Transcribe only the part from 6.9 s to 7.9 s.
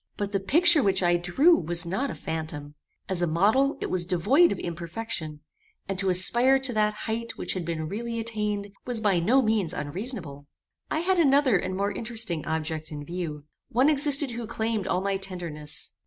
height which had been